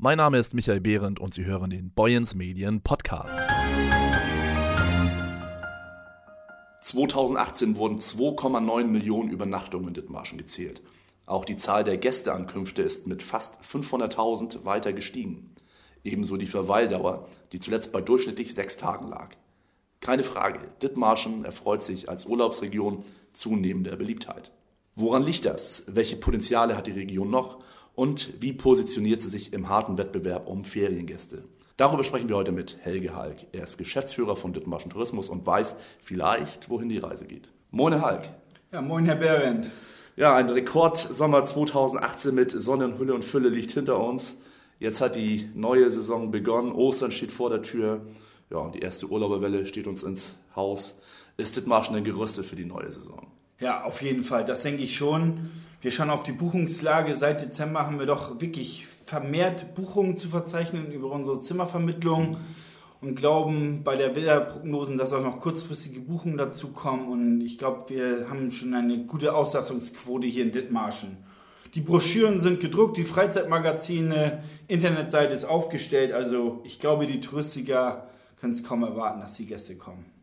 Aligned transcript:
Mein 0.00 0.18
Name 0.18 0.38
ist 0.38 0.54
Michael 0.54 0.80
Behrendt 0.80 1.18
und 1.18 1.34
Sie 1.34 1.44
hören 1.44 1.70
den 1.70 1.90
Boyens 1.90 2.36
Medien 2.36 2.82
Podcast. 2.82 3.36
2018 6.82 7.74
wurden 7.74 7.98
2,9 7.98 8.84
Millionen 8.84 9.28
Übernachtungen 9.28 9.88
in 9.88 9.94
Dithmarschen 9.94 10.38
gezählt. 10.38 10.82
Auch 11.26 11.44
die 11.44 11.56
Zahl 11.56 11.82
der 11.82 11.96
Gästeankünfte 11.96 12.80
ist 12.80 13.08
mit 13.08 13.24
fast 13.24 13.56
500.000 13.60 14.64
weiter 14.64 14.92
gestiegen. 14.92 15.56
Ebenso 16.04 16.36
die 16.36 16.46
Verweildauer, 16.46 17.28
die 17.50 17.58
zuletzt 17.58 17.90
bei 17.90 18.00
durchschnittlich 18.00 18.54
sechs 18.54 18.76
Tagen 18.76 19.08
lag. 19.08 19.30
Keine 19.98 20.22
Frage, 20.22 20.60
Dithmarschen 20.80 21.44
erfreut 21.44 21.82
sich 21.82 22.08
als 22.08 22.24
Urlaubsregion 22.24 23.02
zunehmender 23.32 23.96
Beliebtheit. 23.96 24.52
Woran 24.94 25.24
liegt 25.24 25.44
das? 25.44 25.82
Welche 25.88 26.14
Potenziale 26.16 26.76
hat 26.76 26.86
die 26.86 26.92
Region 26.92 27.30
noch? 27.30 27.58
Und 27.98 28.34
wie 28.40 28.52
positioniert 28.52 29.22
sie 29.22 29.28
sich 29.28 29.52
im 29.52 29.68
harten 29.68 29.98
Wettbewerb 29.98 30.46
um 30.46 30.64
Feriengäste? 30.64 31.42
Darüber 31.76 32.04
sprechen 32.04 32.28
wir 32.28 32.36
heute 32.36 32.52
mit 32.52 32.76
Helge 32.82 33.16
Halk. 33.16 33.46
Er 33.50 33.64
ist 33.64 33.76
Geschäftsführer 33.76 34.36
von 34.36 34.52
Dithmarschen 34.52 34.92
Tourismus 34.92 35.28
und 35.28 35.44
weiß 35.44 35.74
vielleicht, 36.00 36.70
wohin 36.70 36.88
die 36.88 36.98
Reise 36.98 37.24
geht. 37.24 37.50
Moin, 37.72 37.92
Herr 37.92 38.02
Halk. 38.02 38.30
Ja, 38.70 38.82
moin, 38.82 39.04
Herr 39.04 39.16
Behrendt. 39.16 39.68
Ja, 40.14 40.36
ein 40.36 40.48
Rekordsommer 40.48 41.42
2018 41.42 42.32
mit 42.32 42.52
Sonnenhülle 42.52 43.14
und 43.14 43.24
Fülle 43.24 43.48
liegt 43.48 43.72
hinter 43.72 43.98
uns. 43.98 44.36
Jetzt 44.78 45.00
hat 45.00 45.16
die 45.16 45.50
neue 45.54 45.90
Saison 45.90 46.30
begonnen. 46.30 46.70
Ostern 46.70 47.10
steht 47.10 47.32
vor 47.32 47.50
der 47.50 47.62
Tür. 47.62 48.02
Ja, 48.48 48.58
und 48.58 48.76
die 48.76 48.80
erste 48.80 49.10
Urlauberwelle 49.10 49.66
steht 49.66 49.88
uns 49.88 50.04
ins 50.04 50.36
Haus. 50.54 51.00
Ist 51.36 51.56
Dithmarschen 51.56 51.96
denn 51.96 52.04
gerüstet 52.04 52.46
für 52.46 52.54
die 52.54 52.64
neue 52.64 52.92
Saison? 52.92 53.26
Ja, 53.60 53.82
auf 53.82 54.02
jeden 54.02 54.22
Fall. 54.22 54.44
Das 54.44 54.62
denke 54.62 54.82
ich 54.82 54.94
schon. 54.94 55.50
Wir 55.80 55.90
schauen 55.90 56.10
auf 56.10 56.22
die 56.22 56.32
Buchungslage. 56.32 57.16
Seit 57.16 57.40
Dezember 57.40 57.84
haben 57.84 57.98
wir 57.98 58.06
doch 58.06 58.40
wirklich 58.40 58.86
vermehrt 58.86 59.74
Buchungen 59.74 60.16
zu 60.16 60.28
verzeichnen 60.28 60.92
über 60.92 61.10
unsere 61.10 61.40
Zimmervermittlung 61.40 62.36
und 63.00 63.14
glauben 63.16 63.82
bei 63.82 63.96
der 63.96 64.14
Wetterprognosen, 64.14 64.96
dass 64.96 65.12
auch 65.12 65.22
noch 65.22 65.40
kurzfristige 65.40 66.00
Buchungen 66.00 66.36
dazukommen. 66.36 67.08
Und 67.08 67.40
ich 67.40 67.58
glaube, 67.58 67.90
wir 67.90 68.30
haben 68.30 68.50
schon 68.50 68.74
eine 68.74 69.04
gute 69.06 69.34
Auslassungsquote 69.34 70.26
hier 70.26 70.44
in 70.44 70.52
Dithmarschen. 70.52 71.16
Die 71.74 71.80
Broschüren 71.80 72.38
sind 72.38 72.60
gedruckt, 72.60 72.96
die 72.96 73.04
Freizeitmagazine, 73.04 74.42
Internetseite 74.68 75.34
ist 75.34 75.44
aufgestellt. 75.44 76.12
Also 76.12 76.60
ich 76.64 76.78
glaube, 76.78 77.06
die 77.06 77.20
Touristiker 77.20 78.08
können 78.40 78.52
es 78.52 78.64
kaum 78.64 78.84
erwarten, 78.84 79.20
dass 79.20 79.34
die 79.34 79.46
Gäste 79.46 79.76
kommen. 79.76 80.17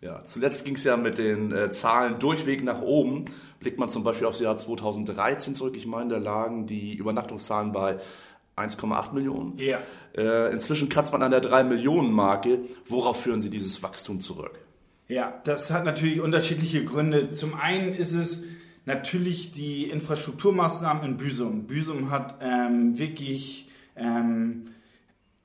Ja, 0.00 0.22
zuletzt 0.24 0.64
ging 0.64 0.74
es 0.74 0.84
ja 0.84 0.96
mit 0.96 1.18
den 1.18 1.52
äh, 1.52 1.70
Zahlen 1.70 2.18
durchweg 2.18 2.62
nach 2.62 2.82
oben. 2.82 3.26
Blickt 3.60 3.78
man 3.78 3.88
zum 3.88 4.04
Beispiel 4.04 4.26
aufs 4.26 4.40
Jahr 4.40 4.56
2013 4.56 5.54
zurück, 5.54 5.76
ich 5.76 5.86
meine, 5.86 6.10
da 6.10 6.18
lagen 6.18 6.66
die 6.66 6.94
Übernachtungszahlen 6.94 7.72
bei 7.72 7.98
1,8 8.56 9.14
Millionen. 9.14 9.58
Ja. 9.58 9.78
Äh, 10.16 10.52
inzwischen 10.52 10.88
kratzt 10.88 11.12
man 11.12 11.22
an 11.22 11.30
der 11.30 11.40
3 11.40 11.64
Millionen 11.64 12.12
Marke. 12.12 12.60
Worauf 12.86 13.22
führen 13.22 13.40
Sie 13.40 13.50
dieses 13.50 13.82
Wachstum 13.82 14.20
zurück? 14.20 14.58
Ja, 15.08 15.40
das 15.44 15.70
hat 15.70 15.84
natürlich 15.84 16.20
unterschiedliche 16.20 16.84
Gründe. 16.84 17.30
Zum 17.30 17.54
einen 17.54 17.94
ist 17.94 18.12
es 18.12 18.42
natürlich 18.86 19.50
die 19.50 19.90
Infrastrukturmaßnahmen 19.90 21.04
in 21.04 21.16
Büsum. 21.16 21.66
Büsum 21.66 22.10
hat 22.10 22.36
ähm, 22.40 22.98
wirklich 22.98 23.70
ähm, 23.96 24.68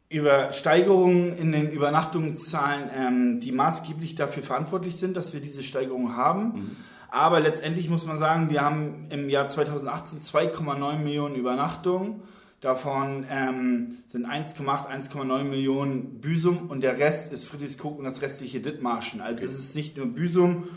über 0.10 0.52
Steigerungen 0.52 1.38
in 1.38 1.52
den 1.52 1.72
Übernachtungszahlen, 1.72 2.90
ähm, 2.96 3.40
die 3.40 3.52
maßgeblich 3.52 4.16
dafür 4.16 4.42
verantwortlich 4.42 4.98
sind, 4.98 5.16
dass 5.16 5.34
wir 5.34 5.40
diese 5.40 5.62
Steigerung 5.62 6.16
haben. 6.16 6.44
Mhm. 6.44 6.76
Aber 7.12 7.40
letztendlich 7.40 7.90
muss 7.90 8.06
man 8.06 8.18
sagen, 8.18 8.50
wir 8.50 8.62
haben 8.62 9.06
im 9.10 9.30
Jahr 9.30 9.48
2018 9.48 10.20
2,9 10.20 10.98
Millionen 10.98 11.36
Übernachtungen. 11.36 12.22
Davon 12.62 13.26
ähm, 13.30 14.00
sind 14.08 14.28
1,8, 14.28 14.88
1,9 14.88 15.44
Millionen 15.44 16.20
Büsum 16.20 16.70
und 16.70 16.82
der 16.82 16.98
Rest 16.98 17.32
ist 17.32 17.46
Friedrichskoog 17.48 17.98
und 17.98 18.04
das 18.04 18.22
restliche 18.22 18.60
Dithmarschen. 18.60 19.22
Also 19.22 19.46
okay. 19.46 19.54
es 19.54 19.60
ist 19.60 19.76
nicht 19.76 19.96
nur 19.96 20.08
Büsum. 20.08 20.68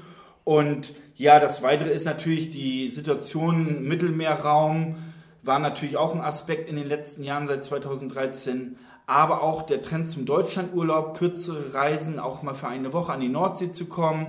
Und 0.44 0.94
ja, 1.16 1.40
das 1.40 1.62
Weitere 1.62 1.90
ist 1.90 2.04
natürlich 2.04 2.50
die 2.50 2.88
Situation 2.88 3.66
im 3.78 3.88
Mittelmeerraum, 3.88 4.96
war 5.42 5.58
natürlich 5.58 5.96
auch 5.96 6.14
ein 6.14 6.20
Aspekt 6.20 6.68
in 6.68 6.76
den 6.76 6.86
letzten 6.86 7.24
Jahren 7.24 7.48
seit 7.48 7.64
2013 7.64 8.76
aber 9.06 9.42
auch 9.42 9.62
der 9.62 9.82
Trend 9.82 10.10
zum 10.10 10.26
Deutschlandurlaub, 10.26 11.16
kürzere 11.16 11.74
Reisen, 11.74 12.18
auch 12.18 12.42
mal 12.42 12.54
für 12.54 12.68
eine 12.68 12.92
Woche 12.92 13.12
an 13.12 13.20
die 13.20 13.28
Nordsee 13.28 13.70
zu 13.70 13.86
kommen. 13.86 14.28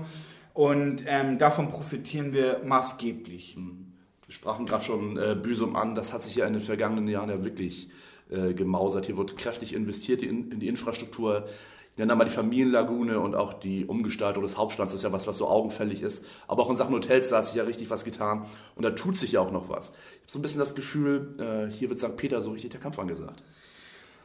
Und 0.53 1.03
ähm, 1.07 1.37
davon 1.37 1.69
profitieren 1.71 2.33
wir 2.33 2.61
maßgeblich. 2.63 3.57
Mhm. 3.57 3.93
Wir 4.25 4.33
sprachen 4.33 4.65
gerade 4.65 4.83
schon 4.83 5.17
äh, 5.17 5.35
Büsum 5.39 5.75
an, 5.75 5.95
das 5.95 6.13
hat 6.13 6.23
sich 6.23 6.35
ja 6.35 6.45
in 6.45 6.53
den 6.53 6.61
vergangenen 6.61 7.07
Jahren 7.07 7.29
ja 7.29 7.43
wirklich 7.43 7.89
äh, 8.29 8.53
gemausert. 8.53 9.05
Hier 9.05 9.17
wird 9.17 9.37
kräftig 9.37 9.73
investiert 9.73 10.21
in, 10.21 10.51
in 10.51 10.59
die 10.59 10.67
Infrastruktur. 10.67 11.45
Ich 11.91 11.99
nenne 11.99 12.15
mal 12.15 12.23
die 12.23 12.31
Familienlagune 12.31 13.19
und 13.19 13.35
auch 13.35 13.53
die 13.53 13.85
Umgestaltung 13.85 14.41
des 14.41 14.57
Hauptstands, 14.57 14.93
ist 14.95 15.03
ja 15.03 15.11
was, 15.11 15.27
was 15.27 15.37
so 15.37 15.47
augenfällig 15.47 16.01
ist. 16.01 16.25
Aber 16.47 16.63
auch 16.63 16.69
in 16.71 16.75
Sachen 16.75 16.95
Hotels, 16.95 17.29
da 17.29 17.37
hat 17.37 17.47
sich 17.47 17.55
ja 17.55 17.63
richtig 17.63 17.91
was 17.91 18.03
getan. 18.03 18.45
Und 18.75 18.83
da 18.83 18.91
tut 18.91 19.17
sich 19.17 19.33
ja 19.33 19.41
auch 19.41 19.51
noch 19.51 19.69
was. 19.69 19.89
Ich 19.89 19.93
habe 19.93 20.31
so 20.31 20.39
ein 20.39 20.41
bisschen 20.41 20.59
das 20.59 20.73
Gefühl, 20.73 21.35
äh, 21.39 21.71
hier 21.71 21.89
wird 21.89 21.99
St. 21.99 22.17
Peter 22.17 22.41
so 22.41 22.51
richtig 22.51 22.71
der 22.71 22.79
Kampf 22.79 22.97
angesagt. 22.97 23.43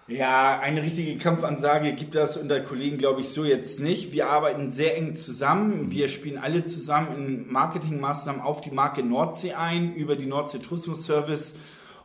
Ja, 0.08 0.58
eine 0.60 0.82
richtige 0.82 1.18
Kampfansage 1.18 1.92
gibt 1.92 2.14
das 2.14 2.38
unter 2.38 2.60
Kollegen, 2.60 2.96
glaube 2.96 3.20
ich, 3.20 3.28
so 3.28 3.44
jetzt 3.44 3.78
nicht. 3.78 4.10
Wir 4.10 4.30
arbeiten 4.30 4.70
sehr 4.70 4.96
eng 4.96 5.16
zusammen. 5.16 5.90
Wir 5.90 6.08
spielen 6.08 6.38
alle 6.38 6.64
zusammen 6.64 7.14
in 7.14 7.52
Marketingmaßnahmen 7.52 8.40
auf 8.40 8.62
die 8.62 8.70
Marke 8.70 9.02
Nordsee 9.02 9.52
ein, 9.52 9.94
über 9.94 10.16
die 10.16 10.24
Nordsee 10.24 10.60
Tourismus 10.60 11.04
Service. 11.04 11.54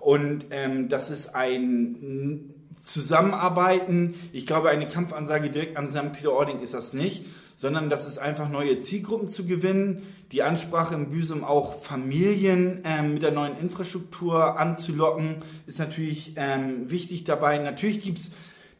Und 0.01 0.47
ähm, 0.51 0.89
das 0.89 1.09
ist 1.09 1.33
ein 1.33 2.53
Zusammenarbeiten. 2.75 4.15
Ich 4.33 4.45
glaube, 4.45 4.69
eine 4.69 4.87
Kampfansage 4.87 5.49
direkt 5.49 5.77
an 5.77 5.89
St. 5.89 6.11
Peter-Ording 6.11 6.59
ist 6.59 6.73
das 6.73 6.91
nicht, 6.91 7.25
sondern 7.55 7.89
das 7.89 8.07
ist 8.07 8.17
einfach 8.17 8.49
neue 8.49 8.79
Zielgruppen 8.79 9.27
zu 9.27 9.45
gewinnen, 9.45 10.03
die 10.31 10.43
Ansprache 10.43 10.95
im 10.95 11.09
Büsum 11.09 11.43
auch 11.43 11.79
Familien 11.79 12.81
ähm, 12.85 13.13
mit 13.13 13.23
der 13.23 13.31
neuen 13.31 13.57
Infrastruktur 13.57 14.59
anzulocken, 14.59 15.37
ist 15.67 15.79
natürlich 15.79 16.33
ähm, 16.35 16.89
wichtig 16.89 17.23
dabei. 17.23 17.59
Natürlich 17.59 18.01
gibt's 18.01 18.31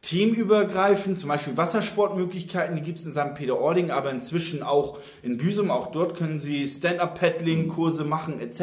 themenübergreifend, 0.04 1.18
zum 1.18 1.30
Beispiel 1.30 1.58
Wassersportmöglichkeiten, 1.58 2.76
die 2.76 2.82
gibt 2.82 3.00
es 3.00 3.06
in 3.06 3.14
St. 3.14 3.34
Peter-Ording, 3.34 3.90
aber 3.90 4.12
inzwischen 4.12 4.62
auch 4.62 5.00
in 5.24 5.38
Büsum. 5.38 5.72
Auch 5.72 5.88
dort 5.88 6.16
können 6.16 6.40
Sie 6.40 6.68
Stand-Up-Paddling-Kurse 6.68 8.04
machen 8.04 8.40
etc., 8.40 8.60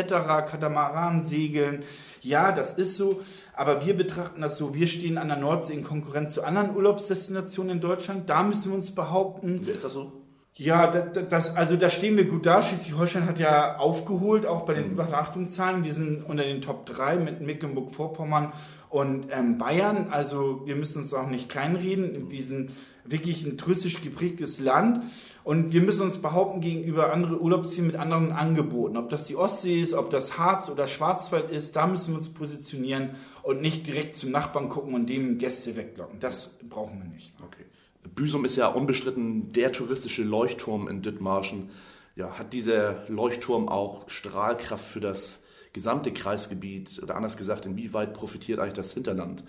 Katamaran 0.47 1.25
segeln. 1.25 1.83
Ja, 2.21 2.53
das 2.53 2.75
ist 2.75 2.99
so, 2.99 3.23
aber 3.55 3.84
wir 3.84 3.97
betrachten 3.97 4.43
das 4.43 4.59
so, 4.59 4.75
wir 4.75 4.87
stehen 4.87 5.17
an 5.17 5.29
der 5.29 5.39
Nordsee 5.39 5.73
in 5.73 5.83
Konkurrenz 5.83 6.34
zu 6.34 6.45
anderen 6.45 6.77
Urlaubsdestinationen 6.77 7.77
in 7.77 7.81
Deutschland. 7.81 8.29
Da 8.29 8.43
müssen 8.43 8.71
wir 8.71 8.77
uns 8.77 8.95
behaupten. 8.95 9.67
Ist 9.67 9.84
das 9.84 9.95
so? 9.95 10.19
Ja, 10.60 10.88
das, 10.88 11.56
also 11.56 11.75
da 11.76 11.88
stehen 11.88 12.19
wir 12.19 12.26
gut 12.26 12.44
da. 12.44 12.60
Schleswig-Holstein 12.60 13.25
hat 13.25 13.38
ja 13.38 13.78
aufgeholt, 13.78 14.44
auch 14.44 14.66
bei 14.66 14.75
den 14.75 14.88
mhm. 14.88 14.93
Übernachtungszahlen. 14.93 15.84
Wir 15.84 15.94
sind 15.94 16.22
unter 16.22 16.44
den 16.44 16.60
Top 16.60 16.84
3 16.84 17.16
mit 17.16 17.41
Mecklenburg-Vorpommern 17.41 18.53
und 18.91 19.28
ähm, 19.31 19.56
Bayern. 19.56 20.09
Also 20.10 20.60
wir 20.66 20.76
müssen 20.76 20.99
uns 20.99 21.15
auch 21.15 21.28
nicht 21.28 21.49
kleinreden. 21.49 22.31
Wir 22.31 22.43
sind 22.43 22.72
wirklich 23.06 23.43
ein 23.47 23.56
touristisch 23.56 24.03
geprägtes 24.03 24.60
Land 24.60 25.03
und 25.44 25.72
wir 25.72 25.81
müssen 25.81 26.03
uns 26.03 26.19
behaupten 26.19 26.60
gegenüber 26.60 27.10
anderen 27.10 27.41
Urlaubszielen 27.41 27.87
mit 27.87 27.97
anderen 27.97 28.31
Angeboten. 28.31 28.99
Ob 28.99 29.09
das 29.09 29.25
die 29.25 29.37
Ostsee 29.37 29.81
ist, 29.81 29.94
ob 29.94 30.10
das 30.10 30.37
Harz 30.37 30.69
oder 30.69 30.87
Schwarzwald 30.87 31.50
ist, 31.50 31.75
da 31.75 31.87
müssen 31.87 32.12
wir 32.12 32.19
uns 32.19 32.28
positionieren 32.28 33.12
und 33.43 33.62
nicht 33.62 33.87
direkt 33.87 34.15
zum 34.15 34.31
Nachbarn 34.31 34.69
gucken 34.69 34.93
und 34.93 35.09
dem 35.09 35.38
Gäste 35.38 35.75
weglocken. 35.75 36.20
Das 36.20 36.59
brauchen 36.69 36.99
wir 36.99 37.09
nicht. 37.09 37.32
Okay. 37.43 37.65
Büsum 38.09 38.44
ist 38.44 38.56
ja 38.56 38.69
unbestritten 38.69 39.53
der 39.53 39.72
touristische 39.72 40.22
Leuchtturm 40.22 40.88
in 40.88 41.03
Dithmarschen. 41.03 41.71
Ja, 42.16 42.38
hat 42.38 42.53
dieser 42.53 43.09
Leuchtturm 43.09 43.69
auch 43.69 44.09
Strahlkraft 44.09 44.84
für 44.84 45.00
das 45.00 45.43
gesamte 45.72 46.12
Kreisgebiet? 46.12 47.00
Oder 47.03 47.16
anders 47.16 47.37
gesagt, 47.37 47.66
inwieweit 47.66 48.15
profitiert 48.15 48.59
eigentlich 48.59 48.75
das 48.75 48.93
Hinterland 48.93 49.44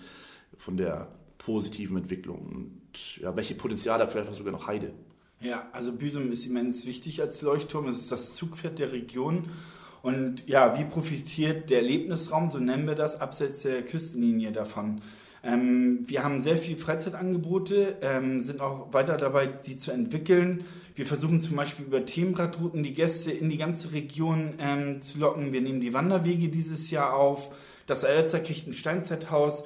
von 0.56 0.76
der 0.76 1.08
positiven 1.38 1.96
Entwicklung? 1.96 2.46
Und 2.46 3.16
ja, 3.18 3.34
welche 3.36 3.54
Potenziale 3.54 4.04
hat 4.04 4.12
vielleicht 4.12 4.34
sogar 4.34 4.52
noch 4.52 4.66
Heide? 4.66 4.92
Ja, 5.40 5.68
also 5.72 5.92
Büsum 5.92 6.30
ist 6.30 6.46
immens 6.46 6.86
wichtig 6.86 7.20
als 7.20 7.42
Leuchtturm. 7.42 7.88
Es 7.88 7.98
ist 7.98 8.12
das 8.12 8.36
Zugpferd 8.36 8.78
der 8.78 8.92
Region. 8.92 9.48
Und 10.02 10.48
ja, 10.48 10.78
wie 10.78 10.84
profitiert 10.84 11.70
der 11.70 11.78
Erlebnisraum, 11.78 12.50
so 12.50 12.58
nennen 12.58 12.86
wir 12.86 12.94
das, 12.94 13.20
abseits 13.20 13.62
der 13.62 13.84
Küstenlinie 13.84 14.52
davon? 14.52 15.00
Ähm, 15.44 16.00
wir 16.06 16.22
haben 16.22 16.40
sehr 16.40 16.56
viele 16.56 16.76
Freizeitangebote, 16.76 17.96
ähm, 18.00 18.40
sind 18.42 18.60
auch 18.60 18.92
weiter 18.92 19.16
dabei, 19.16 19.50
sie 19.60 19.76
zu 19.76 19.90
entwickeln. 19.90 20.64
Wir 20.94 21.06
versuchen 21.06 21.40
zum 21.40 21.56
Beispiel 21.56 21.86
über 21.86 22.04
Themenradrouten 22.04 22.82
die 22.82 22.92
Gäste 22.92 23.32
in 23.32 23.48
die 23.48 23.56
ganze 23.56 23.92
Region 23.92 24.54
ähm, 24.58 25.00
zu 25.00 25.18
locken. 25.18 25.52
Wir 25.52 25.60
nehmen 25.60 25.80
die 25.80 25.94
Wanderwege 25.94 26.48
dieses 26.48 26.90
Jahr 26.90 27.14
auf, 27.14 27.50
das 27.86 28.04
Alzerkirchen 28.04 28.72
Steinzeithaus 28.72 29.64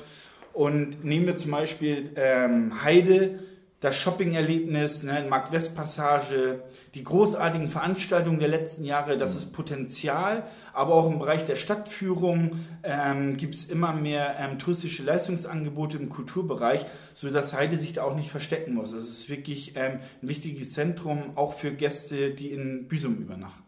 und 0.53 1.05
nehmen 1.05 1.27
wir 1.27 1.37
zum 1.37 1.51
Beispiel 1.51 2.11
ähm, 2.17 2.83
Heide 2.83 3.41
das 3.81 3.97
Shopping-Erlebnis, 3.97 5.03
ne, 5.03 5.27
Markt-West-Passage, 5.29 6.63
die 6.95 7.05
großartigen 7.05 7.69
Veranstaltungen 7.69 8.41
der 8.41 8.49
letzten 8.49 8.85
Jahre, 8.85 9.19
das 9.19 9.37
ist 9.37 9.53
Potenzial, 9.53 10.47
aber 10.73 10.95
auch 10.95 11.11
im 11.11 11.19
Bereich 11.19 11.45
der 11.45 11.57
Stadtführung 11.57 12.53
ähm, 12.83 13.37
gibt 13.37 13.55
es 13.55 13.67
immer 13.67 13.93
mehr 13.93 14.37
ähm, 14.39 14.59
touristische 14.59 15.03
Leistungsangebote 15.03 15.99
im 15.99 16.09
Kulturbereich, 16.09 16.87
sodass 17.13 17.53
Heide 17.53 17.77
sich 17.77 17.93
da 17.93 18.03
auch 18.05 18.17
nicht 18.17 18.31
verstecken 18.31 18.75
muss. 18.75 18.93
Es 18.93 19.09
ist 19.09 19.29
wirklich 19.29 19.77
ähm, 19.77 20.01
ein 20.23 20.29
wichtiges 20.29 20.73
Zentrum, 20.73 21.37
auch 21.37 21.53
für 21.53 21.71
Gäste, 21.71 22.31
die 22.31 22.53
in 22.53 22.89
Büsum 22.89 23.17
übernachten. 23.19 23.67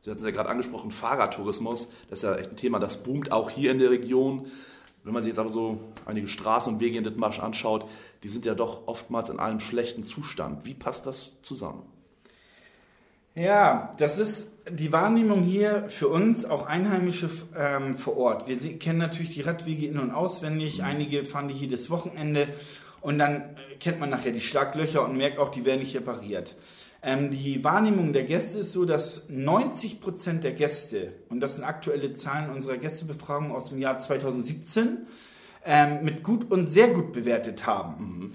Sie 0.00 0.08
hatten 0.08 0.20
es 0.20 0.24
ja 0.24 0.30
gerade 0.30 0.48
angesprochen, 0.48 0.90
Fahrradtourismus, 0.90 1.88
das 2.08 2.20
ist 2.20 2.22
ja 2.22 2.34
echt 2.36 2.52
ein 2.52 2.56
Thema, 2.56 2.78
das 2.78 3.02
boomt 3.02 3.32
auch 3.32 3.50
hier 3.50 3.70
in 3.70 3.78
der 3.78 3.90
Region. 3.90 4.46
Wenn 5.04 5.14
man 5.14 5.22
sich 5.22 5.30
jetzt 5.30 5.38
aber 5.38 5.48
so 5.48 5.80
einige 6.04 6.28
Straßen 6.28 6.74
und 6.74 6.80
Wege 6.80 6.98
in 6.98 7.04
Dithmarsch 7.04 7.40
anschaut, 7.40 7.88
die 8.22 8.28
sind 8.28 8.44
ja 8.44 8.54
doch 8.54 8.86
oftmals 8.86 9.30
in 9.30 9.38
einem 9.38 9.60
schlechten 9.60 10.04
Zustand. 10.04 10.66
Wie 10.66 10.74
passt 10.74 11.06
das 11.06 11.32
zusammen? 11.42 11.82
Ja, 13.34 13.94
das 13.98 14.18
ist 14.18 14.48
die 14.68 14.92
Wahrnehmung 14.92 15.42
hier 15.42 15.88
für 15.88 16.08
uns, 16.08 16.44
auch 16.44 16.66
Einheimische 16.66 17.30
ähm, 17.56 17.96
vor 17.96 18.16
Ort. 18.16 18.48
Wir 18.48 18.78
kennen 18.78 18.98
natürlich 18.98 19.34
die 19.34 19.40
Radwege 19.40 19.86
in- 19.86 19.98
und 19.98 20.10
auswendig. 20.10 20.78
Mhm. 20.78 20.84
Einige 20.84 21.24
fahren 21.24 21.48
die 21.48 21.54
jedes 21.54 21.90
Wochenende. 21.90 22.48
Und 23.00 23.18
dann 23.18 23.36
äh, 23.36 23.76
kennt 23.78 24.00
man 24.00 24.10
nachher 24.10 24.32
die 24.32 24.40
Schlaglöcher 24.40 25.04
und 25.04 25.16
merkt 25.16 25.38
auch, 25.38 25.50
die 25.50 25.64
werden 25.64 25.80
nicht 25.80 25.96
repariert. 25.96 26.56
Ähm, 27.02 27.30
die 27.30 27.64
Wahrnehmung 27.64 28.12
der 28.12 28.24
Gäste 28.24 28.58
ist 28.58 28.72
so, 28.72 28.84
dass 28.84 29.28
90 29.28 30.00
Prozent 30.00 30.44
der 30.44 30.52
Gäste, 30.52 31.12
und 31.30 31.40
das 31.40 31.54
sind 31.54 31.64
aktuelle 31.64 32.12
Zahlen 32.12 32.50
unserer 32.50 32.76
Gästebefragung 32.76 33.52
aus 33.52 33.70
dem 33.70 33.78
Jahr 33.78 33.98
2017, 33.98 35.06
ähm, 35.64 36.04
mit 36.04 36.22
gut 36.22 36.50
und 36.50 36.66
sehr 36.68 36.88
gut 36.88 37.12
bewertet 37.12 37.66
haben. 37.66 37.94
Mhm. 38.02 38.30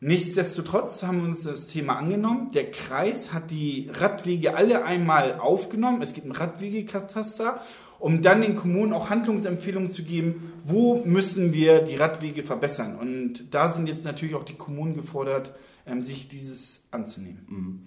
Nichtsdestotrotz 0.00 1.02
haben 1.02 1.22
wir 1.22 1.28
uns 1.28 1.42
das 1.42 1.68
Thema 1.68 1.96
angenommen. 1.96 2.50
Der 2.52 2.70
Kreis 2.70 3.32
hat 3.32 3.50
die 3.50 3.90
Radwege 3.92 4.54
alle 4.54 4.84
einmal 4.84 5.34
aufgenommen. 5.34 6.02
Es 6.02 6.12
gibt 6.12 6.26
einen 6.26 6.36
Radwegekataster, 6.36 7.62
um 7.98 8.20
dann 8.20 8.42
den 8.42 8.56
Kommunen 8.56 8.92
auch 8.92 9.08
Handlungsempfehlungen 9.08 9.90
zu 9.90 10.02
geben, 10.02 10.52
wo 10.64 11.02
müssen 11.04 11.54
wir 11.54 11.80
die 11.80 11.96
Radwege 11.96 12.42
verbessern. 12.42 12.96
Und 12.98 13.54
da 13.54 13.70
sind 13.70 13.88
jetzt 13.88 14.04
natürlich 14.04 14.34
auch 14.34 14.44
die 14.44 14.56
Kommunen 14.56 14.96
gefordert, 14.96 15.54
ähm, 15.86 16.02
sich 16.02 16.28
dieses 16.28 16.82
anzunehmen. 16.90 17.46
Mhm 17.48 17.82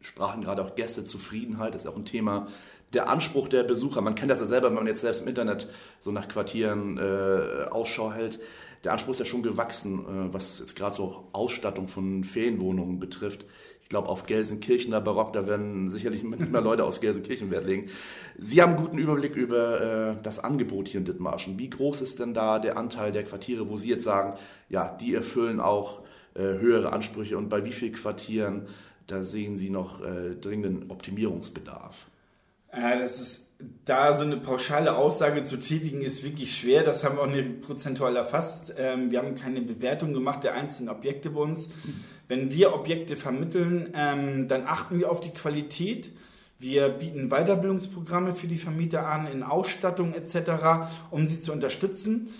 sprachen 0.00 0.42
gerade 0.42 0.64
auch 0.64 0.74
Gästezufriedenheit, 0.74 1.74
ist 1.74 1.86
auch 1.86 1.96
ein 1.96 2.04
Thema. 2.04 2.46
Der 2.92 3.08
Anspruch 3.08 3.48
der 3.48 3.62
Besucher, 3.62 4.00
man 4.00 4.14
kennt 4.14 4.30
das 4.30 4.40
ja 4.40 4.46
selber, 4.46 4.68
wenn 4.68 4.74
man 4.74 4.86
jetzt 4.86 5.02
selbst 5.02 5.22
im 5.22 5.28
Internet 5.28 5.68
so 6.00 6.10
nach 6.10 6.26
Quartieren 6.26 6.98
äh, 6.98 7.68
Ausschau 7.70 8.12
hält. 8.12 8.40
Der 8.82 8.92
Anspruch 8.92 9.12
ist 9.12 9.18
ja 9.18 9.24
schon 9.24 9.42
gewachsen, 9.42 10.00
äh, 10.00 10.32
was 10.34 10.58
jetzt 10.58 10.74
gerade 10.74 10.96
so 10.96 11.28
Ausstattung 11.32 11.86
von 11.86 12.24
Ferienwohnungen 12.24 12.98
betrifft. 12.98 13.44
Ich 13.82 13.88
glaube, 13.88 14.08
auf 14.08 14.26
Gelsenkirchener 14.26 15.00
Barock, 15.00 15.32
da 15.34 15.46
werden 15.46 15.90
sicherlich 15.90 16.22
mehr 16.24 16.60
Leute 16.60 16.84
aus 16.84 17.00
Gelsenkirchen 17.00 17.50
Wert 17.50 17.66
legen. 17.66 17.90
Sie 18.38 18.62
haben 18.62 18.74
einen 18.74 18.82
guten 18.82 18.98
Überblick 18.98 19.36
über 19.36 19.80
äh, 19.80 20.22
das 20.22 20.38
Angebot 20.38 20.88
hier 20.88 20.98
in 20.98 21.04
Dithmarschen. 21.04 21.58
Wie 21.58 21.70
groß 21.70 22.00
ist 22.00 22.18
denn 22.18 22.34
da 22.34 22.58
der 22.58 22.76
Anteil 22.76 23.12
der 23.12 23.24
Quartiere, 23.24 23.68
wo 23.68 23.76
Sie 23.76 23.88
jetzt 23.88 24.04
sagen, 24.04 24.38
ja, 24.68 24.96
die 25.00 25.14
erfüllen 25.14 25.60
auch 25.60 26.00
äh, 26.34 26.42
höhere 26.42 26.92
Ansprüche 26.92 27.36
und 27.36 27.48
bei 27.48 27.64
wie 27.64 27.72
vielen 27.72 27.92
Quartieren 27.92 28.66
da 29.06 29.24
sehen 29.24 29.56
Sie 29.56 29.70
noch 29.70 30.02
äh, 30.02 30.34
dringenden 30.34 30.90
Optimierungsbedarf? 30.90 32.06
Ja, 32.72 32.96
das 32.96 33.20
ist 33.20 33.46
da 33.84 34.16
so 34.16 34.22
eine 34.22 34.36
pauschale 34.36 34.96
Aussage 34.96 35.42
zu 35.42 35.58
tätigen, 35.58 36.02
ist 36.02 36.24
wirklich 36.24 36.56
schwer. 36.56 36.82
Das 36.82 37.04
haben 37.04 37.16
wir 37.16 37.22
auch 37.22 37.30
nicht 37.30 37.62
prozentual 37.62 38.16
erfasst. 38.16 38.72
Ähm, 38.76 39.10
wir 39.10 39.18
haben 39.18 39.34
keine 39.34 39.60
Bewertung 39.60 40.14
gemacht 40.14 40.44
der 40.44 40.54
einzelnen 40.54 40.88
Objekte 40.88 41.30
bei 41.30 41.40
uns. 41.40 41.68
Wenn 42.28 42.52
wir 42.52 42.74
Objekte 42.74 43.16
vermitteln, 43.16 43.92
ähm, 43.94 44.48
dann 44.48 44.66
achten 44.66 45.00
wir 45.00 45.10
auf 45.10 45.20
die 45.20 45.30
Qualität. 45.30 46.12
Wir 46.58 46.88
bieten 46.90 47.28
Weiterbildungsprogramme 47.30 48.34
für 48.34 48.46
die 48.46 48.58
Vermieter 48.58 49.06
an, 49.06 49.26
in 49.26 49.42
Ausstattung 49.42 50.14
etc., 50.14 50.90
um 51.10 51.26
sie 51.26 51.40
zu 51.40 51.52
unterstützen. 51.52 52.32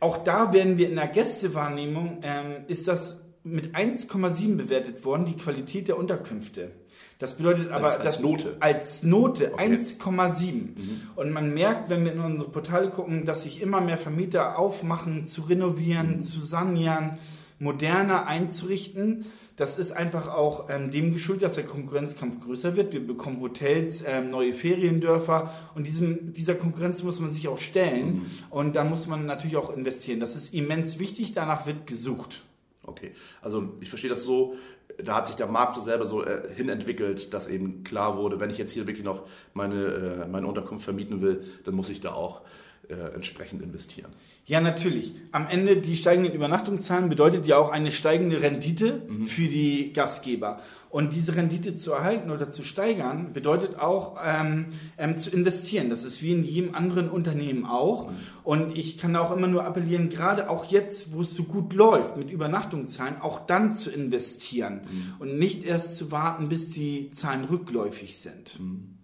Auch 0.00 0.18
da 0.18 0.52
werden 0.52 0.78
wir 0.78 0.88
in 0.88 0.94
der 0.94 1.08
Gästewahrnehmung, 1.08 2.20
ähm, 2.22 2.64
ist 2.68 2.88
das 2.88 3.20
mit 3.44 3.74
1,7 3.74 4.56
bewertet 4.56 5.04
worden, 5.04 5.26
die 5.26 5.36
Qualität 5.36 5.88
der 5.88 5.98
Unterkünfte. 5.98 6.72
Das 7.18 7.34
bedeutet 7.34 7.70
aber, 7.70 7.86
als, 7.86 7.96
als 7.98 8.20
Note. 8.20 8.56
Als 8.60 9.02
Note 9.02 9.52
okay. 9.52 9.74
1,7. 9.74 10.52
Mhm. 10.52 11.00
Und 11.16 11.32
man 11.32 11.52
merkt, 11.52 11.90
wenn 11.90 12.04
wir 12.04 12.12
in 12.12 12.20
unsere 12.20 12.50
Portale 12.50 12.90
gucken, 12.90 13.26
dass 13.26 13.42
sich 13.42 13.60
immer 13.60 13.80
mehr 13.80 13.98
Vermieter 13.98 14.56
aufmachen, 14.58 15.24
zu 15.24 15.42
renovieren, 15.42 16.16
mhm. 16.16 16.20
zu 16.20 16.40
sanieren, 16.40 17.18
moderner 17.58 18.26
einzurichten. 18.26 19.26
Das 19.56 19.76
ist 19.76 19.90
einfach 19.90 20.28
auch 20.28 20.70
ähm, 20.70 20.92
dem 20.92 21.12
geschuldet, 21.12 21.42
dass 21.42 21.54
der 21.54 21.64
Konkurrenzkampf 21.64 22.44
größer 22.44 22.76
wird. 22.76 22.92
Wir 22.92 23.04
bekommen 23.04 23.40
Hotels, 23.40 24.04
ähm, 24.06 24.30
neue 24.30 24.52
Feriendörfer 24.52 25.52
und 25.74 25.88
diesem, 25.88 26.32
dieser 26.32 26.54
Konkurrenz 26.54 27.02
muss 27.02 27.18
man 27.18 27.32
sich 27.32 27.48
auch 27.48 27.58
stellen. 27.58 28.06
Mhm. 28.06 28.26
Und 28.50 28.76
da 28.76 28.84
muss 28.84 29.08
man 29.08 29.26
natürlich 29.26 29.56
auch 29.56 29.76
investieren. 29.76 30.20
Das 30.20 30.36
ist 30.36 30.54
immens 30.54 31.00
wichtig, 31.00 31.32
danach 31.32 31.66
wird 31.66 31.88
gesucht. 31.88 32.44
Okay, 32.88 33.12
also 33.42 33.74
ich 33.80 33.88
verstehe 33.88 34.10
das 34.10 34.24
so, 34.24 34.56
da 34.96 35.16
hat 35.16 35.26
sich 35.26 35.36
der 35.36 35.46
Markt 35.46 35.74
so 35.74 35.80
selber 35.80 36.06
so 36.06 36.24
äh, 36.24 36.48
hinentwickelt, 36.54 37.34
dass 37.34 37.46
eben 37.46 37.84
klar 37.84 38.16
wurde, 38.16 38.40
wenn 38.40 38.50
ich 38.50 38.58
jetzt 38.58 38.72
hier 38.72 38.86
wirklich 38.86 39.04
noch 39.04 39.26
meine, 39.52 40.24
äh, 40.24 40.28
meine 40.28 40.46
Unterkunft 40.46 40.84
vermieten 40.84 41.20
will, 41.20 41.44
dann 41.64 41.74
muss 41.74 41.90
ich 41.90 42.00
da 42.00 42.12
auch 42.14 42.40
äh, 42.88 42.94
entsprechend 42.94 43.62
investieren. 43.62 44.10
Ja, 44.48 44.62
natürlich. 44.62 45.12
Am 45.30 45.46
Ende 45.46 45.76
die 45.76 45.94
steigenden 45.94 46.32
Übernachtungszahlen 46.32 47.10
bedeutet 47.10 47.44
ja 47.44 47.58
auch 47.58 47.70
eine 47.70 47.92
steigende 47.92 48.40
Rendite 48.40 49.02
mhm. 49.06 49.26
für 49.26 49.46
die 49.46 49.92
Gastgeber. 49.92 50.60
Und 50.88 51.12
diese 51.12 51.36
Rendite 51.36 51.76
zu 51.76 51.92
erhalten 51.92 52.30
oder 52.30 52.50
zu 52.50 52.62
steigern, 52.62 53.34
bedeutet 53.34 53.78
auch 53.78 54.16
ähm, 54.24 54.68
ähm, 54.96 55.18
zu 55.18 55.28
investieren. 55.28 55.90
Das 55.90 56.02
ist 56.02 56.22
wie 56.22 56.32
in 56.32 56.44
jedem 56.44 56.74
anderen 56.74 57.10
Unternehmen 57.10 57.66
auch. 57.66 58.08
Mhm. 58.08 58.16
Und 58.42 58.74
ich 58.74 58.96
kann 58.96 59.14
auch 59.16 59.36
immer 59.36 59.48
nur 59.48 59.66
appellieren, 59.66 60.08
gerade 60.08 60.48
auch 60.48 60.64
jetzt, 60.64 61.12
wo 61.12 61.20
es 61.20 61.34
so 61.34 61.42
gut 61.42 61.74
läuft 61.74 62.16
mit 62.16 62.30
Übernachtungszahlen, 62.30 63.20
auch 63.20 63.44
dann 63.44 63.72
zu 63.72 63.90
investieren 63.90 64.80
mhm. 64.90 65.14
und 65.18 65.38
nicht 65.38 65.62
erst 65.62 65.98
zu 65.98 66.10
warten, 66.10 66.48
bis 66.48 66.70
die 66.70 67.10
Zahlen 67.10 67.44
rückläufig 67.44 68.16
sind. 68.16 68.58
Mhm. 68.58 68.94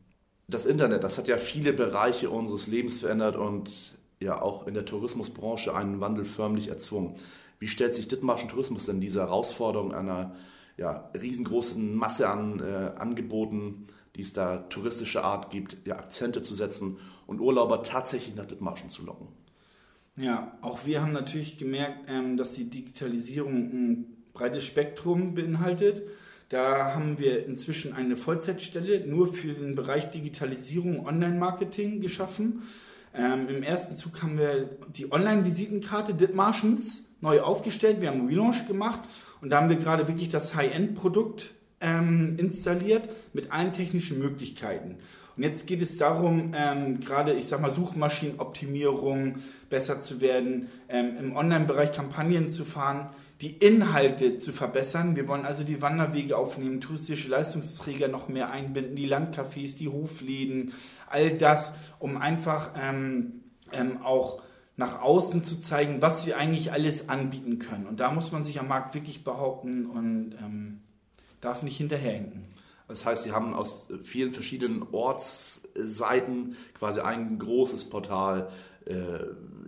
Das 0.49 0.65
Internet, 0.65 1.05
das 1.05 1.19
hat 1.19 1.29
ja 1.29 1.37
viele 1.37 1.75
Bereiche 1.75 2.31
unseres 2.31 2.67
Lebens 2.67 2.97
verändert 2.97 3.37
und 3.37 3.95
ja 4.25 4.41
auch 4.43 4.67
in 4.67 4.75
der 4.75 4.85
Tourismusbranche 4.85 5.75
einen 5.75 6.01
Wandel 6.01 6.25
förmlich 6.25 6.69
erzwungen. 6.69 7.15
Wie 7.59 7.69
stellt 7.69 7.95
sich 7.95 8.09
Dithmarschen 8.09 8.49
Tourismus 8.49 8.87
denn 8.87 9.01
dieser 9.01 9.23
Herausforderung 9.23 9.95
einer 9.95 10.35
ja, 10.77 11.11
riesengroßen 11.21 11.95
Masse 11.95 12.29
an 12.29 12.61
äh, 12.61 12.99
Angeboten, 12.99 13.87
die 14.17 14.23
es 14.23 14.33
da 14.33 14.59
touristischer 14.59 15.25
Art 15.25 15.51
gibt, 15.51 15.77
ja, 15.87 15.97
Akzente 15.97 16.43
zu 16.43 16.55
setzen 16.55 16.99
und 17.27 17.41
Urlauber 17.41 17.83
tatsächlich 17.83 18.35
nach 18.35 18.47
Dithmarschen 18.47 18.89
zu 18.89 19.05
locken? 19.05 19.29
Ja, 20.17 20.57
auch 20.63 20.87
wir 20.87 21.03
haben 21.03 21.13
natürlich 21.13 21.59
gemerkt, 21.59 22.05
ähm, 22.09 22.37
dass 22.37 22.53
die 22.53 22.71
Digitalisierung 22.71 23.55
ein 23.55 24.07
breites 24.33 24.65
Spektrum 24.65 25.35
beinhaltet. 25.35 26.03
Da 26.49 26.95
haben 26.95 27.19
wir 27.19 27.47
inzwischen 27.47 27.95
eine 27.95 28.17
Vollzeitstelle 28.17 29.07
nur 29.07 29.33
für 29.33 29.55
den 29.55 29.75
Bereich 29.75 30.11
Digitalisierung, 30.11 31.07
Online-Marketing 31.07 32.01
geschaffen. 32.01 32.63
Ähm, 33.15 33.49
Im 33.49 33.63
ersten 33.63 33.95
Zug 33.95 34.23
haben 34.23 34.39
wir 34.39 34.71
die 34.89 35.11
Online-Visitenkarte 35.11 36.15
Dithmarschens 36.15 37.05
neu 37.21 37.41
aufgestellt. 37.41 38.01
Wir 38.01 38.09
haben 38.09 38.21
einen 38.21 38.29
Relaunch 38.29 38.67
gemacht 38.67 39.01
und 39.41 39.51
da 39.51 39.61
haben 39.61 39.69
wir 39.69 39.77
gerade 39.77 40.09
wirklich 40.09 40.29
das 40.31 40.55
High-End-Produkt 40.55 41.55
ähm, 41.81 42.37
installiert 42.39 43.09
mit 43.33 43.53
allen 43.53 43.73
technischen 43.73 44.19
Möglichkeiten. 44.19 44.97
Und 45.37 45.43
jetzt 45.43 45.67
geht 45.67 45.83
es 45.83 45.97
darum, 45.97 46.53
ähm, 46.57 47.01
gerade, 47.01 47.33
ich 47.33 47.47
sag 47.47 47.61
mal, 47.61 47.71
Suchmaschinenoptimierung 47.71 49.37
besser 49.69 50.01
zu 50.01 50.21
werden, 50.21 50.69
ähm, 50.89 51.17
im 51.19 51.37
Online-Bereich 51.37 51.93
Kampagnen 51.93 52.49
zu 52.49 52.65
fahren, 52.65 53.11
die 53.41 53.51
Inhalte 53.51 54.37
zu 54.37 54.53
verbessern. 54.53 55.17
Wir 55.17 55.27
wollen 55.27 55.45
also 55.45 55.65
die 55.65 55.83
Wanderwege 55.83 56.37
aufnehmen, 56.37 56.81
touristische 56.81 57.29
Leistungsträger 57.29 58.09
noch 58.09 58.29
mehr 58.29 58.51
einbinden, 58.51 58.95
die 58.95 59.09
Landcafés, 59.09 59.77
die 59.77 59.89
Hofläden, 59.89 60.73
all 61.11 61.33
das, 61.33 61.73
um 61.99 62.17
einfach 62.17 62.71
ähm, 62.81 63.43
ähm, 63.73 64.03
auch 64.03 64.43
nach 64.77 65.01
außen 65.03 65.43
zu 65.43 65.59
zeigen, 65.59 66.01
was 66.01 66.27
wir 66.27 66.37
eigentlich 66.37 66.73
alles 66.73 67.09
anbieten 67.09 67.59
können. 67.59 67.87
Und 67.87 68.01
da 68.01 68.11
muss 68.11 68.33
man 68.33 68.45
sich 68.45 68.59
am 68.59 68.69
Markt 68.69 68.95
wirklich 68.95 69.25
behaupten 69.25 69.87
und 69.87 70.35
ähm, 70.41 70.81
darf 71.41 71.63
nicht 71.63 71.77
hinterherhinken. 71.77 72.45
Das 72.89 73.07
heißt, 73.07 73.25
Sie 73.25 73.33
haben 73.33 73.55
aus 73.55 73.89
vielen 74.03 74.33
verschiedenen 74.33 74.85
Ortsseiten 74.93 76.57
quasi 76.75 77.01
ein 77.01 77.39
großes 77.39 77.87
Portal 77.87 78.49
äh, 78.87 79.19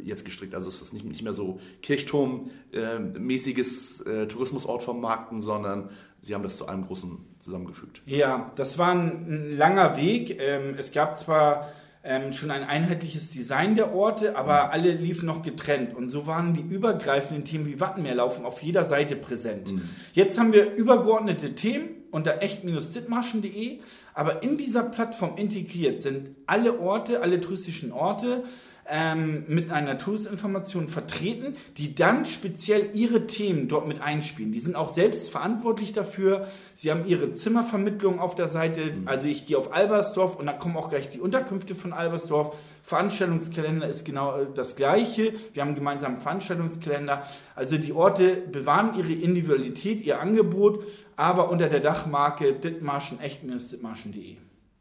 jetzt 0.02 0.24
gestrickt. 0.24 0.54
Also 0.54 0.68
es 0.68 0.80
ist 0.82 0.92
nicht, 0.92 1.06
nicht 1.06 1.22
mehr 1.22 1.32
so 1.32 1.58
Kirchturm-mäßiges 1.82 4.02
äh, 4.02 4.28
Tourismusort 4.28 4.82
vom 4.82 5.00
Markten, 5.00 5.40
sondern 5.40 5.88
Sie 6.20 6.34
haben 6.34 6.42
das 6.42 6.58
zu 6.58 6.66
einem 6.66 6.86
großen 6.86 7.18
zusammengefügt. 7.38 8.02
Ja, 8.04 8.52
das 8.56 8.76
war 8.78 8.90
ein, 8.90 9.26
ein 9.28 9.56
langer 9.56 9.96
Weg. 9.96 10.36
Ähm, 10.38 10.74
es 10.78 10.92
gab 10.92 11.18
zwar 11.18 11.72
ähm, 12.04 12.32
schon 12.32 12.50
ein 12.50 12.62
einheitliches 12.62 13.30
Design 13.30 13.74
der 13.74 13.94
Orte, 13.94 14.36
aber 14.36 14.70
alle 14.70 14.92
liefen 14.92 15.26
noch 15.26 15.42
getrennt. 15.42 15.94
Und 15.94 16.08
so 16.08 16.26
waren 16.26 16.54
die 16.54 16.60
übergreifenden 16.60 17.44
Themen 17.44 17.66
wie 17.66 17.80
Wattenmeerlaufen 17.80 18.44
auf 18.44 18.62
jeder 18.62 18.84
Seite 18.84 19.16
präsent. 19.16 19.72
Mhm. 19.72 19.82
Jetzt 20.12 20.38
haben 20.38 20.52
wir 20.52 20.74
übergeordnete 20.74 21.54
Themen 21.54 21.88
unter 22.16 22.42
echt-dittmarschen.de, 22.42 23.80
aber 24.14 24.42
in 24.42 24.56
dieser 24.56 24.84
Plattform 24.84 25.36
integriert 25.36 26.00
sind 26.00 26.30
alle 26.46 26.80
Orte, 26.80 27.20
alle 27.20 27.42
touristischen 27.42 27.92
Orte, 27.92 28.44
ähm, 28.88 29.44
mit 29.48 29.70
einer 29.70 29.98
Touristinformation 29.98 30.88
vertreten, 30.88 31.56
die 31.76 31.94
dann 31.94 32.26
speziell 32.26 32.90
ihre 32.92 33.26
Themen 33.26 33.68
dort 33.68 33.88
mit 33.88 34.00
einspielen. 34.00 34.52
Die 34.52 34.60
sind 34.60 34.76
auch 34.76 34.94
selbst 34.94 35.30
verantwortlich 35.30 35.92
dafür. 35.92 36.46
Sie 36.74 36.90
haben 36.90 37.06
ihre 37.06 37.30
Zimmervermittlung 37.30 38.20
auf 38.20 38.34
der 38.34 38.48
Seite. 38.48 38.92
Mhm. 38.92 39.08
Also 39.08 39.26
ich 39.26 39.46
gehe 39.46 39.58
auf 39.58 39.72
Albersdorf 39.72 40.36
und 40.36 40.46
dann 40.46 40.58
kommen 40.58 40.76
auch 40.76 40.88
gleich 40.88 41.08
die 41.08 41.20
Unterkünfte 41.20 41.74
von 41.74 41.92
Albersdorf. 41.92 42.56
Veranstaltungskalender 42.82 43.88
ist 43.88 44.04
genau 44.04 44.38
äh, 44.38 44.46
das 44.54 44.76
gleiche. 44.76 45.34
Wir 45.52 45.62
haben 45.62 45.74
gemeinsam 45.74 46.12
einen 46.12 46.20
Veranstaltungskalender. 46.20 47.24
Also 47.54 47.78
die 47.78 47.92
Orte 47.92 48.36
bewahren 48.36 48.96
ihre 48.96 49.12
Individualität, 49.12 50.04
ihr 50.04 50.20
Angebot, 50.20 50.84
aber 51.16 51.50
unter 51.50 51.68
der 51.68 51.80
Dachmarke 51.80 52.52
Dithmarschen, 52.52 53.20
echt-dithmarschen.de. 53.20 54.36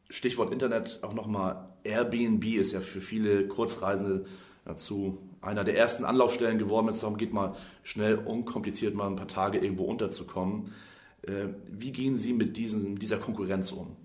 Stichwort 0.10 0.54
Internet 0.54 1.00
auch 1.02 1.14
nochmal. 1.14 1.70
Airbnb 1.84 2.44
ist 2.46 2.74
ja 2.74 2.80
für 2.80 3.02
viele 3.02 3.48
Kurzreisende 3.48 4.26
dazu 4.66 5.20
einer 5.42 5.64
der 5.64 5.78
ersten 5.78 6.06
Anlaufstellen 6.06 6.58
geworden, 6.58 6.88
wenn 6.88 6.94
es 6.94 7.02
darum 7.02 7.18
geht, 7.18 7.34
mal 7.34 7.56
schnell, 7.84 8.16
unkompliziert 8.16 8.96
mal 8.96 9.08
ein 9.08 9.16
paar 9.16 9.28
Tage 9.28 9.60
irgendwo 9.60 9.86
unterzukommen. 9.86 10.74
Äh, 11.22 11.48
wie 11.70 11.92
gehen 11.92 12.18
Sie 12.18 12.34
mit 12.34 12.58
diesen, 12.58 12.98
dieser 12.98 13.18
Konkurrenz 13.18 13.72
um? 13.72 13.96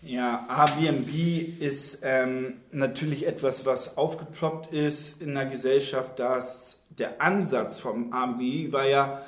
Ja, 0.00 0.46
Airbnb 0.48 1.08
ist 1.60 2.00
ähm, 2.02 2.54
natürlich 2.72 3.26
etwas, 3.26 3.64
was 3.64 3.96
aufgeploppt 3.96 4.72
ist 4.72 5.20
in 5.22 5.34
der 5.34 5.46
Gesellschaft, 5.46 6.18
dass 6.18 6.78
der 6.90 7.22
Ansatz 7.22 7.80
vom 7.80 8.12
Airbnb 8.12 8.72
war 8.72 8.86
ja, 8.86 9.22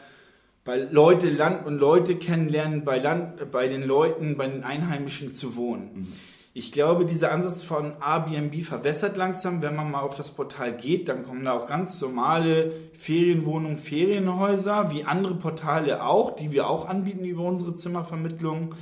weil 0.66 0.88
Leute 0.92 1.30
Land 1.30 1.64
und 1.64 1.78
Leute 1.78 2.16
kennenlernen, 2.16 2.84
bei, 2.84 2.98
Land, 2.98 3.50
bei 3.50 3.68
den 3.68 3.82
Leuten, 3.82 4.36
bei 4.36 4.46
den 4.46 4.64
Einheimischen 4.64 5.32
zu 5.32 5.56
wohnen. 5.56 5.90
Mhm. 5.94 6.12
Ich 6.52 6.72
glaube, 6.72 7.04
dieser 7.04 7.32
Ansatz 7.32 7.62
von 7.62 7.92
Airbnb 8.00 8.64
verwässert 8.64 9.18
langsam. 9.18 9.60
Wenn 9.60 9.76
man 9.76 9.90
mal 9.90 10.00
auf 10.00 10.16
das 10.16 10.30
Portal 10.30 10.74
geht, 10.74 11.06
dann 11.06 11.22
kommen 11.22 11.44
da 11.44 11.52
auch 11.52 11.66
ganz 11.66 12.00
normale 12.00 12.72
Ferienwohnungen, 12.94 13.76
Ferienhäuser, 13.76 14.90
wie 14.90 15.04
andere 15.04 15.34
Portale 15.34 16.02
auch, 16.02 16.34
die 16.34 16.52
wir 16.52 16.70
auch 16.70 16.88
anbieten 16.88 17.26
über 17.26 17.42
unsere 17.42 17.74
Zimmervermittlung. 17.74 18.74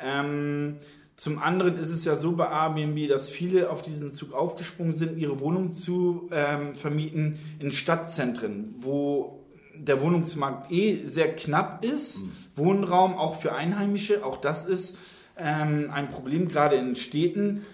Ähm, 0.00 0.76
zum 1.16 1.40
anderen 1.40 1.76
ist 1.76 1.90
es 1.90 2.04
ja 2.04 2.14
so 2.14 2.36
bei 2.36 2.46
Airbnb, 2.46 3.08
dass 3.08 3.28
viele 3.28 3.70
auf 3.70 3.82
diesen 3.82 4.12
Zug 4.12 4.32
aufgesprungen 4.32 4.94
sind, 4.94 5.18
ihre 5.18 5.40
Wohnung 5.40 5.72
zu 5.72 6.28
ähm, 6.30 6.76
vermieten 6.76 7.40
in 7.58 7.72
Stadtzentren, 7.72 8.76
wo 8.78 9.37
der 9.80 10.00
Wohnungsmarkt 10.00 10.70
eh 10.72 11.06
sehr 11.06 11.34
knapp 11.34 11.84
ist. 11.84 12.22
Mhm. 12.22 12.32
Wohnraum 12.56 13.14
auch 13.16 13.40
für 13.40 13.54
Einheimische, 13.54 14.24
auch 14.24 14.38
das 14.38 14.64
ist 14.64 14.96
ähm, 15.36 15.90
ein 15.92 16.08
Problem, 16.08 16.48
gerade 16.48 16.76
in 16.76 16.96
Städten. 16.96 17.64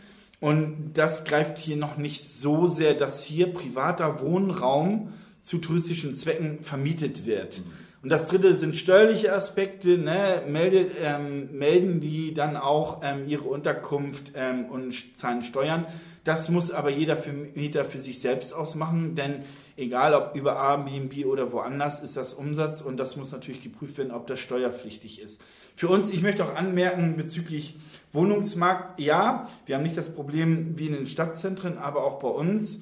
Und 0.41 0.93
das 0.95 1.25
greift 1.25 1.59
hier 1.59 1.77
noch 1.77 1.97
nicht 1.97 2.29
so 2.29 2.67
sehr, 2.67 2.95
dass 2.95 3.25
hier 3.25 3.53
privater 3.53 4.21
Wohnraum 4.21 5.13
zu 5.41 5.59
touristischen 5.59 6.17
Zwecken 6.17 6.63
vermietet 6.63 7.27
wird. 7.27 7.59
Mhm. 7.59 7.85
Und 8.05 8.11
das 8.11 8.27
dritte 8.27 8.55
sind 8.55 8.77
steuerliche 8.77 9.33
Aspekte. 9.33 9.97
Ne? 9.97 10.43
Meldet, 10.47 10.93
ähm, 11.03 11.57
melden 11.57 12.01
die 12.01 12.35
dann 12.35 12.59
auch 12.59 13.01
ähm, 13.03 13.27
ihre 13.27 13.45
Unterkunft 13.45 14.33
ähm, 14.35 14.67
und 14.67 15.17
zahlen 15.17 15.41
Steuern. 15.41 15.87
Das 16.23 16.51
muss 16.51 16.71
aber 16.71 16.91
jeder 16.91 17.17
Mieter 17.55 17.87
für 17.87 17.99
sich 17.99 18.21
selbst 18.21 18.53
ausmachen, 18.53 19.15
denn 19.15 19.37
egal 19.77 20.15
ob 20.15 20.35
über 20.35 20.55
Airbnb 20.57 21.27
oder 21.27 21.53
woanders, 21.53 22.01
ist 22.01 22.17
das 22.17 22.35
Umsatz 22.35 22.81
und 22.81 22.97
das 22.97 23.17
muss 23.17 23.33
natürlich 23.33 23.63
geprüft 23.63 23.99
werden, 23.99 24.13
ob 24.13 24.27
das 24.27 24.41
steuerpflichtig 24.41 25.21
ist. 25.21 25.41
Für 25.77 25.89
uns, 25.89 26.11
ich 26.11 26.23
möchte 26.23 26.45
auch 26.45 26.55
anmerken 26.55 27.17
bezüglich 27.17 27.77
Wohnungsmarkt, 28.13 29.01
ja, 29.01 29.49
wir 29.67 29.77
haben 29.77 29.83
nicht 29.83 29.97
das 29.97 30.15
Problem 30.15 30.79
wie 30.79 30.87
in 30.87 30.95
den 30.95 31.07
Stadtzentren, 31.07 31.79
aber 31.79 32.05
auch 32.05 32.19
bei 32.19 32.29
uns 32.29 32.81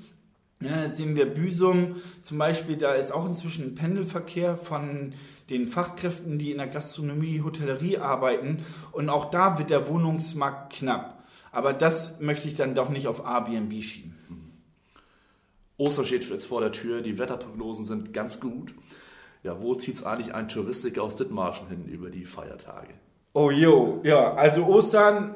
ja, 0.61 0.89
sehen 0.91 1.17
wir 1.17 1.27
Büsum 1.27 1.97
zum 2.21 2.39
Beispiel, 2.39 2.77
da 2.77 2.95
ist 2.95 3.13
auch 3.13 3.27
inzwischen 3.27 3.65
ein 3.65 3.75
Pendelverkehr 3.75 4.57
von 4.57 5.15
den 5.51 5.67
Fachkräften, 5.67 6.39
die 6.39 6.51
in 6.51 6.59
der 6.59 6.69
Gastronomie, 6.69 7.43
Hotellerie 7.43 7.99
arbeiten. 7.99 8.65
Und 8.93 9.09
auch 9.09 9.27
da 9.27 9.59
wird 9.59 9.71
der 9.71 9.89
Wohnungsmarkt 9.89 10.73
knapp. 10.73 11.25
Aber 11.51 11.73
das 11.73 12.21
möchte 12.21 12.49
ich 12.49 12.55
dann 12.55 12.75
doch 12.75 12.89
nicht 12.89 13.07
auf 13.07 13.21
Airbnb 13.25 13.83
schieben. 13.83 14.17
Ostern 15.83 16.07
steht 16.07 16.29
jetzt 16.31 16.47
vor 16.47 16.61
der 16.61 16.71
Tür, 16.71 17.03
die 17.03 17.19
Wetterprognosen 17.19 17.85
sind 17.85 18.13
ganz 18.13 18.39
gut. 18.39 18.73
Ja, 19.43 19.61
wo 19.61 19.75
zieht 19.75 19.97
es 19.97 20.05
eigentlich 20.05 20.33
ein 20.33 20.49
Touristiker 20.49 21.03
aus 21.03 21.17
Dithmarschen 21.17 21.67
hin 21.67 21.87
über 21.87 22.09
die 22.09 22.25
Feiertage? 22.25 22.95
Oh 23.33 23.51
jo, 23.51 24.01
ja, 24.05 24.35
also 24.35 24.65
Ostern 24.67 25.35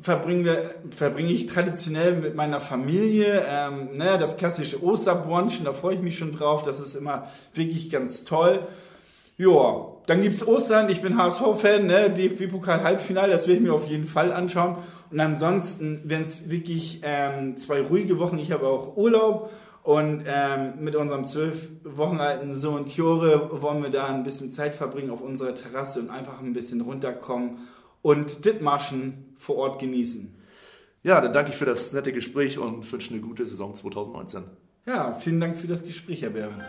verbringe, 0.00 0.74
verbringe 0.96 1.32
ich 1.32 1.46
traditionell 1.46 2.14
mit 2.14 2.36
meiner 2.36 2.60
Familie. 2.60 3.44
Ähm, 3.48 3.96
ne, 3.96 4.18
das 4.18 4.36
klassische 4.36 4.80
Osterbrunchen, 4.80 5.64
da 5.64 5.72
freue 5.72 5.96
ich 5.96 6.00
mich 6.00 6.16
schon 6.16 6.32
drauf. 6.32 6.62
Das 6.62 6.78
ist 6.78 6.94
immer 6.94 7.26
wirklich 7.52 7.90
ganz 7.90 8.22
toll. 8.22 8.60
Ja, 9.36 9.86
dann 10.06 10.22
gibt 10.22 10.36
es 10.36 10.46
Ostern. 10.46 10.88
Ich 10.90 11.02
bin 11.02 11.18
HSV-Fan, 11.18 11.86
ne? 11.86 12.10
DFB-Pokal-Halbfinale, 12.10 13.32
das 13.32 13.48
will 13.48 13.56
ich 13.56 13.60
mir 13.60 13.74
auf 13.74 13.86
jeden 13.86 14.06
Fall 14.06 14.32
anschauen. 14.32 14.76
Und 15.10 15.18
ansonsten, 15.18 16.02
wenn 16.04 16.22
es 16.22 16.48
wirklich 16.48 17.00
ähm, 17.02 17.56
zwei 17.56 17.82
ruhige 17.82 18.20
Wochen, 18.20 18.38
ich 18.38 18.52
habe 18.52 18.68
auch 18.68 18.96
Urlaub 18.96 19.50
und 19.82 20.24
ähm, 20.26 20.74
mit 20.80 20.94
unserem 20.94 21.24
zwölf 21.24 21.68
Wochen 21.82 22.20
alten 22.20 22.56
Sohn 22.56 22.86
Tjore 22.86 23.62
wollen 23.62 23.82
wir 23.82 23.90
da 23.90 24.06
ein 24.06 24.22
bisschen 24.22 24.52
Zeit 24.52 24.74
verbringen 24.74 25.10
auf 25.10 25.20
unserer 25.20 25.54
Terrasse 25.54 26.00
und 26.00 26.10
einfach 26.10 26.40
ein 26.40 26.52
bisschen 26.52 26.80
runterkommen 26.80 27.58
und 28.00 28.44
Dithmarschen 28.44 29.34
vor 29.36 29.56
Ort 29.56 29.80
genießen. 29.80 30.34
Ja, 31.02 31.20
dann 31.20 31.32
danke 31.32 31.50
ich 31.50 31.56
für 31.56 31.64
das 31.64 31.92
nette 31.92 32.12
Gespräch 32.12 32.58
und 32.58 32.90
wünsche 32.92 33.10
eine 33.10 33.20
gute 33.20 33.44
Saison 33.44 33.74
2019. 33.74 34.44
Ja, 34.86 35.14
vielen 35.14 35.40
Dank 35.40 35.56
für 35.56 35.66
das 35.66 35.82
Gespräch, 35.82 36.22
Herr 36.22 36.30
Behrendt. 36.30 36.62